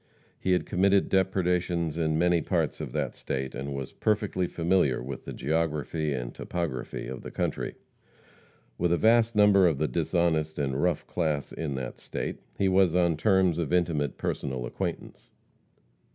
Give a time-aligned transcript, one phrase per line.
[0.39, 5.25] He had committed depredations in many parts of that state, and was perfectly familiar with
[5.25, 7.75] the geography and topography of the country.
[8.79, 12.95] With a vast number of the dishonest and rough class in that state, he was
[12.95, 15.29] on terms of intimate personal acquaintance.